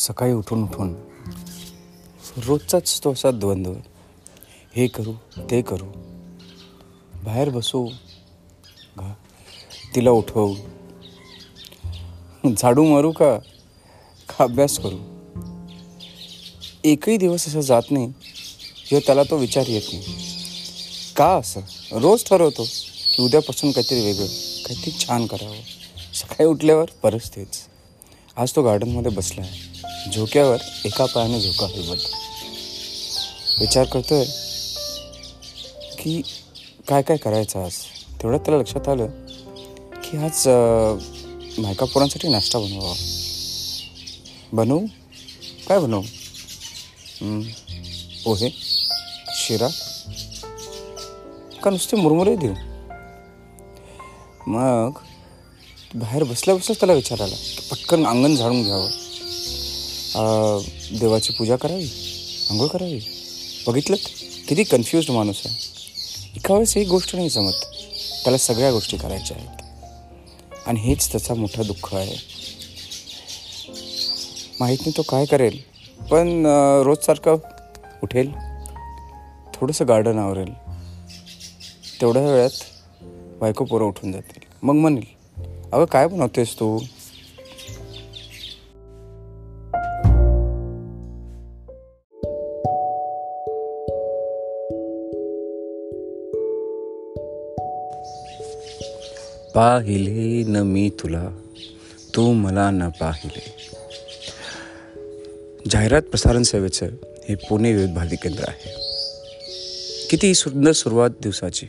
[0.00, 0.94] सकाळी उठून उठून
[2.36, 3.72] रोजचाच तो असा द्वंद्व
[4.76, 5.12] हे करू
[5.50, 5.84] ते करू.
[7.24, 7.88] बाहेर बसू
[8.98, 9.14] घा
[9.94, 10.54] तिला उठवू.
[12.58, 13.38] झाडू मारू का?
[14.28, 14.98] का अभ्यास करू?
[16.84, 18.12] एकही दिवस असं जात नाही
[18.88, 20.04] किंवा त्याला तो विचार येत नाही.
[21.16, 21.60] का असं?
[21.92, 22.64] रोज ठरवतो
[23.16, 24.26] की उद्यापासून काहीतरी वेगळं
[24.66, 25.56] काहीतरी छान करावं.
[26.14, 27.58] सकाळी उठल्यावर परत तेच.
[28.36, 29.69] आज तो गार्डनमध्ये बसला आहे.
[30.08, 31.98] झोक्यावर एका पायाने झोका हलवत
[33.60, 34.24] विचार करतोय
[35.98, 36.20] की
[36.88, 37.72] काय काय करायचं आज?
[38.22, 39.06] तेवढ्यात त्याला लक्षात आलं
[40.04, 40.48] की आज
[41.58, 42.94] मायका पोरांसाठी नाश्ता बनवावा.
[44.52, 44.78] बनवू?
[45.68, 46.02] काय बनवू?
[48.24, 48.50] पोहे
[49.36, 49.68] शिरा?
[51.62, 52.54] का नुसते मुरमुरे देऊ?
[54.46, 54.98] मग
[55.94, 58.88] बाहेर बसल्या बसल्याच त्याला विचार आला की पटकन अंगण झाडून घ्यावं.
[61.00, 61.88] देवाची पूजा करावी?
[62.50, 63.00] आंघोळ करावी?
[63.66, 63.96] बघितलं
[64.48, 65.56] किती कन्फ्युज्ड माणूस आहे.
[66.36, 67.52] एका वेळेस एक गोष्ट नाही जमत.
[68.24, 69.62] त्याला सगळ्या गोष्टी करायच्या आहेत.
[70.66, 72.16] आणि हेच त्याचा मोठा दुःख आहे.
[74.60, 75.58] माहीत नाही तो काय करेल.
[76.10, 76.42] पण
[76.84, 77.36] रोजसारखं
[78.02, 78.30] उठेल.
[79.54, 80.52] थोडंसं गार्डन आवरेल.
[82.00, 82.60] तेवढ्या वेळात
[83.40, 84.44] बायको पोरं उठून जातील.
[84.62, 85.04] मग म्हणेल
[85.72, 86.78] अगं काय बनवतेस तू?
[99.54, 101.28] पाहिले न मी तुला
[102.16, 103.52] तू मला न पाहिले.
[105.70, 106.86] जाहिरात प्रसारण सेवेचं
[107.28, 108.74] हे पुणे विविध भारती केंद्र आहे.
[110.10, 111.66] किती सुंदर सुरुवात दिवसाची.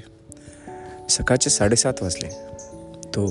[1.09, 2.27] सकाळचे साडेसात वाजले.
[3.05, 3.27] तो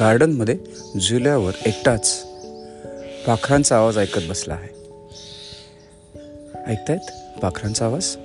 [0.00, 0.58] गार्डनमध्ये
[1.00, 2.24] झुल्यावर एकटाच
[3.26, 4.74] पाखरांचा आवाज ऐकत बसला आहे.
[6.66, 8.16] ऐकतायत पाखरांचा आवाज?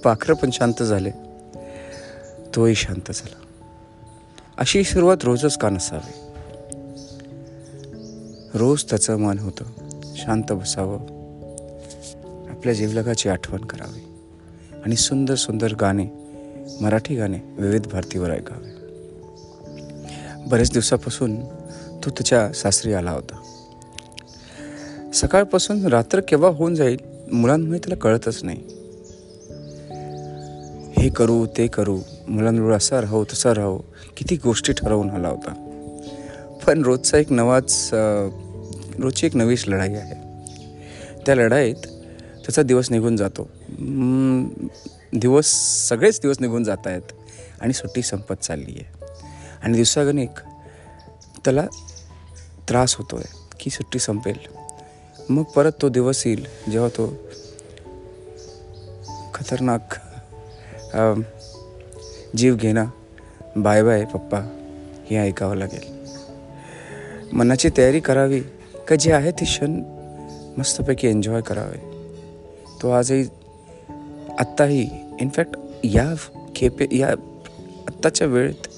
[0.00, 1.25] पाखरं पण शांत झाले.
[2.56, 3.36] तोही शांत झाला.
[4.58, 6.12] अशी सुरुवात रोजच का नसावी?
[8.54, 9.64] रोज त्याचं मन होतं
[10.16, 10.98] शांत बसावं.
[12.50, 14.00] आपल्या जीवलगाची आठवण करावी.
[14.84, 16.08] आणि सुंदर सुंदर गाणे
[16.80, 18.70] मराठी गाणे विविध भारतीवर ऐकावे.
[20.46, 21.44] बरेच दिवसापासून
[22.04, 23.42] तो त्याच्या सासरी आला होता.
[25.14, 26.98] सकाळपासून रात्र केव्हा होऊन जाईल
[27.32, 28.58] मुलांमुळे त्याला कळतच नाही.
[30.98, 31.98] हे करू ते करू
[32.28, 33.78] मुलांवर असा राहू तसा राहू.
[34.16, 35.52] किती गोष्टी ठरवून आला होता.
[36.66, 40.14] पण रोजचा एक नवाच रोजची एक नवीच लढाई आहे.
[41.26, 41.86] त्या लढाईत
[42.44, 43.48] त्याचा दिवस निघून जातो.
[45.12, 45.46] दिवस
[45.88, 47.12] सगळेच दिवस निघून जात आहेत.
[47.60, 49.14] आणि सुट्टी संपत चालली आहे
[49.62, 50.40] आणि दिवसागणिक
[51.44, 51.66] त्याला
[52.68, 54.38] त्रास होतो आहे की सुट्टी संपेल.
[55.30, 57.14] मग परत तो दिवस येईल जेव्हा तो
[59.34, 59.94] खतरनाक
[62.36, 62.84] जीव घेणा
[63.56, 64.38] बाय बाय पप्पा
[65.10, 65.84] हे ऐकावं लागेल.
[67.32, 68.40] मनाची तयारी करावी
[68.88, 69.80] का जे आहे ते क्षण
[70.58, 71.78] मस्तपैकी एन्जॉय करावे.
[72.82, 73.24] तो आजही
[74.38, 74.88] आत्ताही
[75.20, 76.14] इनफॅक्ट या
[76.56, 77.08] खेपे या
[77.88, 78.68] आत्ताच्या वेळेत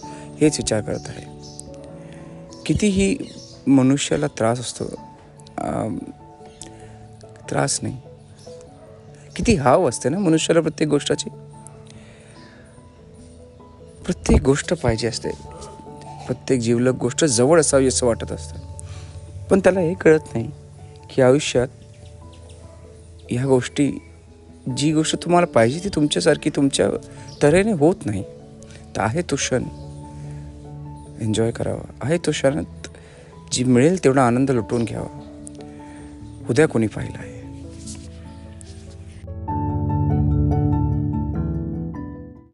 [0.41, 1.27] हेच विचार करत आहे.
[2.67, 3.17] कितीही
[3.67, 4.85] मनुष्याला त्रास असतो
[7.51, 7.97] त्रास नाही.
[9.37, 11.29] किती हाव असते ना मनुष्याला प्रत्येक गोष्टाची?
[14.09, 15.31] प्रत्येक गोष्ट पाहिजे असते.
[16.27, 18.59] प्रत्येक जीवलक गोष्ट जवळ असावी असं वाटत असतं.
[19.51, 20.51] पण त्याला हे कळत नाही
[21.11, 21.69] की आयुष्यात
[23.31, 23.93] ह्या गोष्टी
[24.77, 26.87] जी गोष्ट तुम्हाला पाहिजे ती तुमच्यासारखी तुमच्या
[27.43, 28.25] तऱ्हेने होत नाही.
[28.97, 29.63] तर आहे तो क्षण.
[31.21, 31.93] एन्जॉय करावा.
[32.03, 32.89] आहे तो क्षणात
[33.53, 35.21] जी मिळेल तेवढा आनंद लुटून घ्यावा.
[36.51, 37.38] उद्या कोणी पाहिला आहे.